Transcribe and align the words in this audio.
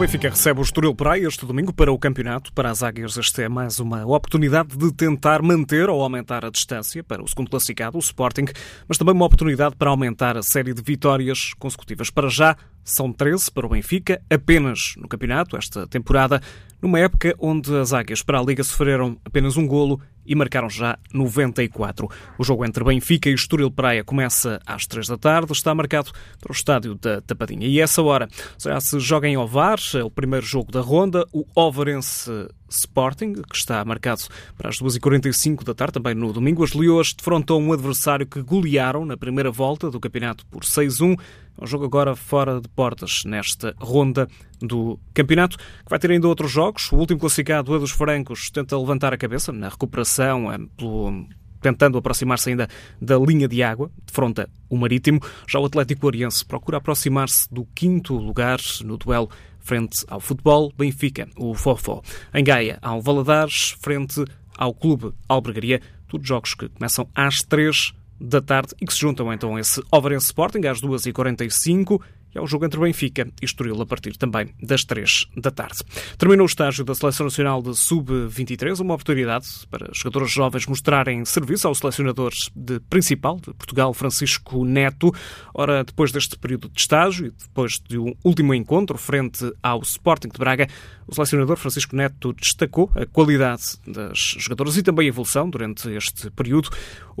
Benfica 0.00 0.30
recebe 0.30 0.60
o 0.60 0.62
Estoril 0.62 0.94
Praia 0.94 1.28
este 1.28 1.44
domingo 1.44 1.74
para 1.74 1.92
o 1.92 1.98
campeonato. 1.98 2.50
Para 2.54 2.70
as 2.70 2.82
Águias, 2.82 3.18
esta 3.18 3.42
é 3.42 3.50
mais 3.50 3.78
uma 3.78 4.06
oportunidade 4.06 4.74
de 4.74 4.90
tentar 4.90 5.42
manter 5.42 5.90
ou 5.90 6.02
aumentar 6.02 6.42
a 6.42 6.48
distância 6.48 7.04
para 7.04 7.22
o 7.22 7.28
segundo 7.28 7.50
classificado, 7.50 7.98
o 7.98 8.00
Sporting, 8.00 8.46
mas 8.88 8.96
também 8.96 9.14
uma 9.14 9.26
oportunidade 9.26 9.76
para 9.76 9.90
aumentar 9.90 10.38
a 10.38 10.42
série 10.42 10.72
de 10.72 10.80
vitórias 10.80 11.52
consecutivas. 11.58 12.08
Para 12.08 12.30
já, 12.30 12.56
são 12.84 13.12
13 13.12 13.50
para 13.50 13.66
o 13.66 13.70
Benfica, 13.70 14.20
apenas 14.30 14.94
no 14.96 15.08
campeonato, 15.08 15.56
esta 15.56 15.86
temporada, 15.86 16.40
numa 16.80 16.98
época 16.98 17.34
onde 17.38 17.74
as 17.76 17.92
Águias 17.92 18.22
para 18.22 18.38
a 18.38 18.42
Liga 18.42 18.64
sofreram 18.64 19.18
apenas 19.24 19.56
um 19.56 19.66
golo 19.66 20.00
e 20.24 20.34
marcaram 20.34 20.70
já 20.70 20.98
94. 21.12 22.08
O 22.38 22.44
jogo 22.44 22.64
entre 22.64 22.84
Benfica 22.84 23.28
e 23.28 23.34
Estoril 23.34 23.70
Praia 23.70 24.04
começa 24.04 24.60
às 24.64 24.86
3 24.86 25.08
da 25.08 25.18
tarde, 25.18 25.52
está 25.52 25.74
marcado 25.74 26.12
para 26.40 26.52
o 26.52 26.54
estádio 26.54 26.94
da 26.94 27.20
Tapadinha. 27.20 27.66
E 27.66 27.80
essa 27.80 28.02
hora 28.02 28.28
já 28.58 28.80
se 28.80 28.98
joga 29.00 29.28
em 29.28 29.36
Ovar, 29.36 29.78
é 29.94 30.02
o 30.04 30.10
primeiro 30.10 30.46
jogo 30.46 30.70
da 30.70 30.80
ronda, 30.80 31.26
o 31.32 31.44
Ovarense 31.54 32.30
Sporting, 32.70 33.34
que 33.34 33.56
está 33.56 33.84
marcado 33.84 34.22
para 34.56 34.68
as 34.68 34.78
2h45 34.78 35.64
da 35.64 35.74
tarde, 35.74 35.94
também 35.94 36.14
no 36.14 36.32
domingo. 36.32 36.64
As 36.64 36.72
Leões 36.72 37.12
defrontam 37.12 37.58
um 37.58 37.72
adversário 37.72 38.26
que 38.26 38.40
golearam 38.40 39.04
na 39.04 39.16
primeira 39.16 39.50
volta 39.50 39.90
do 39.90 40.00
campeonato 40.00 40.46
por 40.46 40.62
6-1. 40.62 41.18
É 41.58 41.64
um 41.64 41.66
jogo 41.66 41.84
agora 41.84 42.14
fora 42.14 42.60
de 42.60 42.68
portas 42.68 43.24
nesta 43.24 43.74
ronda 43.78 44.28
do 44.60 44.98
campeonato, 45.12 45.58
que 45.58 45.90
vai 45.90 45.98
ter 45.98 46.10
ainda 46.10 46.28
outros 46.28 46.50
jogos. 46.50 46.90
O 46.92 46.96
último 46.96 47.18
classificado, 47.18 47.72
o 47.72 47.78
dos 47.78 47.90
Francos, 47.90 48.50
tenta 48.50 48.78
levantar 48.78 49.12
a 49.12 49.18
cabeça 49.18 49.52
na 49.52 49.68
recuperação, 49.68 50.50
é, 50.50 50.58
pelo, 50.76 51.26
tentando 51.60 51.98
aproximar-se 51.98 52.50
ainda 52.50 52.68
da 53.00 53.18
linha 53.18 53.46
de 53.46 53.62
água, 53.62 53.90
defronta 54.06 54.48
o 54.68 54.76
Marítimo. 54.76 55.20
Já 55.48 55.58
o 55.58 55.64
Atlético 55.64 56.06
Oriense 56.06 56.44
procura 56.44 56.78
aproximar-se 56.78 57.52
do 57.52 57.66
quinto 57.74 58.16
lugar 58.16 58.58
no 58.84 58.96
duelo 58.96 59.28
frente 59.58 60.04
ao 60.08 60.20
futebol 60.20 60.72
Benfica, 60.76 61.28
o 61.36 61.54
Fofó. 61.54 62.02
Em 62.34 62.42
Gaia, 62.42 62.78
há 62.80 62.94
o 62.94 63.02
Valadares 63.02 63.76
frente 63.80 64.24
ao 64.56 64.74
Clube 64.74 65.12
Albergaria. 65.28 65.80
Tudo 66.08 66.26
jogos 66.26 66.54
que 66.54 66.68
começam 66.68 67.08
às 67.14 67.42
três 67.42 67.92
da 68.20 68.40
tarde 68.40 68.74
e 68.80 68.86
que 68.86 68.92
se 68.92 69.00
juntam 69.00 69.32
então 69.32 69.56
a 69.56 69.60
esse 69.60 69.82
Overense 69.90 70.26
Sporting 70.26 70.66
às 70.66 70.80
2h45 70.80 72.00
e 72.34 72.38
ao 72.38 72.46
jogo 72.46 72.64
entre 72.64 72.80
Benfica 72.80 73.28
e 73.40 73.44
Estoril 73.44 73.80
a 73.80 73.86
partir 73.86 74.16
também 74.16 74.48
das 74.62 74.84
3 74.84 75.26
da 75.36 75.50
tarde. 75.50 75.78
Terminou 76.18 76.44
o 76.44 76.46
estágio 76.46 76.84
da 76.84 76.94
Seleção 76.94 77.24
Nacional 77.24 77.62
de 77.62 77.76
Sub-23, 77.76 78.80
uma 78.80 78.94
oportunidade 78.94 79.46
para 79.70 79.90
jogadores 79.92 80.30
jovens 80.30 80.66
mostrarem 80.66 81.24
serviço 81.24 81.66
ao 81.68 81.74
selecionador 81.74 82.32
de 82.54 82.80
principal 82.80 83.36
de 83.36 83.52
Portugal, 83.54 83.92
Francisco 83.94 84.64
Neto. 84.64 85.12
Ora, 85.54 85.84
depois 85.84 86.12
deste 86.12 86.38
período 86.38 86.68
de 86.68 86.80
estágio 86.80 87.26
e 87.26 87.30
depois 87.30 87.80
de 87.80 87.98
um 87.98 88.14
último 88.24 88.54
encontro 88.54 88.96
frente 88.96 89.52
ao 89.62 89.80
Sporting 89.82 90.28
de 90.28 90.38
Braga, 90.38 90.68
o 91.06 91.14
selecionador 91.14 91.56
Francisco 91.56 91.96
Neto 91.96 92.32
destacou 92.32 92.90
a 92.94 93.04
qualidade 93.04 93.62
das 93.86 94.36
jogadoras 94.38 94.76
e 94.76 94.82
também 94.82 95.06
a 95.06 95.08
evolução 95.08 95.50
durante 95.50 95.88
este 95.90 96.30
período. 96.30 96.70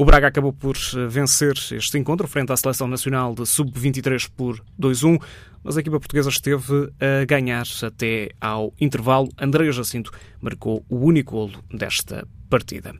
O 0.00 0.04
Braga 0.06 0.28
acabou 0.28 0.50
por 0.50 0.78
vencer 1.10 1.52
este 1.72 1.98
encontro 1.98 2.26
frente 2.26 2.50
à 2.50 2.56
Seleção 2.56 2.88
Nacional 2.88 3.34
de 3.34 3.44
Sub-23 3.44 4.30
por 4.34 4.58
2-1, 4.80 5.20
mas 5.62 5.76
a 5.76 5.80
equipa 5.80 6.00
portuguesa 6.00 6.30
esteve 6.30 6.90
a 6.98 7.26
ganhar 7.26 7.66
até 7.82 8.30
ao 8.40 8.72
intervalo. 8.80 9.28
André 9.38 9.70
Jacinto 9.70 10.10
marcou 10.40 10.82
o 10.88 11.04
único 11.04 11.32
golo 11.32 11.62
desta 11.70 12.26
partida. 12.48 12.94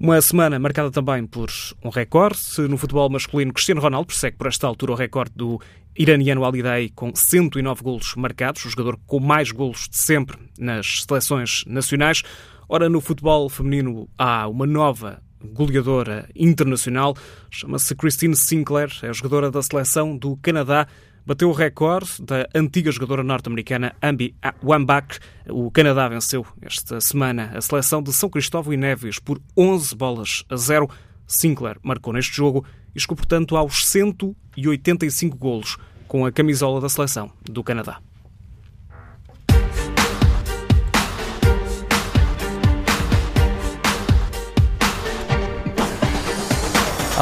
Uma 0.00 0.20
semana 0.20 0.58
marcada 0.58 0.90
também 0.90 1.24
por 1.28 1.48
um 1.80 1.90
recorde. 1.90 2.40
No 2.68 2.76
futebol 2.76 3.08
masculino, 3.08 3.52
Cristiano 3.52 3.80
Ronaldo 3.80 4.08
persegue 4.08 4.36
por 4.36 4.48
esta 4.48 4.66
altura 4.66 4.90
o 4.90 4.96
recorde 4.96 5.30
do 5.36 5.60
iraniano 5.96 6.44
Ali 6.44 6.60
Day 6.60 6.88
com 6.88 7.14
109 7.14 7.84
golos 7.84 8.16
marcados, 8.16 8.64
o 8.64 8.68
jogador 8.68 8.98
com 9.06 9.20
mais 9.20 9.52
golos 9.52 9.88
de 9.88 9.96
sempre 9.96 10.36
nas 10.58 11.04
seleções 11.06 11.62
nacionais. 11.68 12.24
Ora, 12.68 12.88
no 12.88 13.00
futebol 13.00 13.48
feminino 13.48 14.08
há 14.18 14.48
uma 14.48 14.66
nova 14.66 15.22
goleadora 15.52 16.28
internacional, 16.34 17.14
chama-se 17.50 17.94
Christine 17.94 18.36
Sinclair, 18.36 18.90
é 19.02 19.12
jogadora 19.12 19.50
da 19.50 19.62
seleção 19.62 20.16
do 20.16 20.36
Canadá 20.36 20.86
bateu 21.24 21.48
o 21.48 21.52
recorde 21.52 22.22
da 22.22 22.48
antiga 22.54 22.90
jogadora 22.90 23.22
norte-americana 23.22 23.94
Ambi 24.02 24.34
Wambach. 24.62 25.18
O 25.48 25.70
Canadá 25.70 26.08
venceu 26.08 26.46
esta 26.60 27.00
semana 27.00 27.52
a 27.54 27.60
seleção 27.60 28.02
de 28.02 28.12
São 28.12 28.28
Cristóvão 28.28 28.72
e 28.72 28.76
Neves 28.76 29.18
por 29.18 29.40
11 29.56 29.94
bolas 29.94 30.44
a 30.48 30.56
0. 30.56 30.88
Sinclair 31.26 31.78
marcou 31.82 32.12
neste 32.12 32.36
jogo 32.36 32.64
e 32.94 33.00
chegou, 33.00 33.16
portanto, 33.16 33.56
aos 33.56 33.86
185 33.86 35.36
golos 35.36 35.78
com 36.06 36.26
a 36.26 36.32
camisola 36.32 36.80
da 36.80 36.88
seleção 36.88 37.32
do 37.42 37.62
Canadá. 37.62 38.00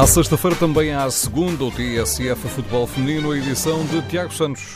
À 0.01 0.07
sexta-feira 0.07 0.55
também 0.55 0.91
há 0.93 1.03
a 1.03 1.11
segunda, 1.11 1.63
o 1.63 1.69
TSF 1.69 2.47
Futebol 2.49 2.87
Feminino, 2.87 3.33
a 3.33 3.37
edição 3.37 3.85
de 3.85 4.01
Tiago 4.07 4.33
Santos. 4.33 4.63